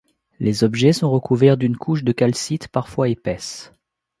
[0.39, 3.71] Les objets sont recouverts d'une couche de calcite parfois épaisse.